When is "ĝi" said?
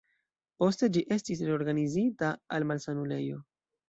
0.95-1.03